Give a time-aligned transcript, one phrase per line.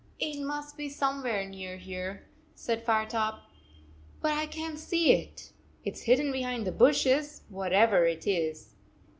[0.19, 3.41] "It must be somewhere near here," said Firetop,
[4.19, 5.51] "but I can t see it.
[5.85, 8.73] It s hidden behind the bushes, whatever it is."